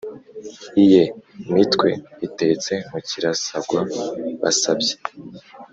iye 0.83 1.03
mitwe 1.53 1.89
itetse 2.27 2.73
mu 2.89 2.99
kirasagwa- 3.07 3.87
basabyi. 4.41 4.95